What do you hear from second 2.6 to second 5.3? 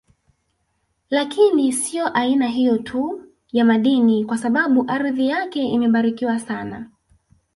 tu ya madini kwa sababu ardhi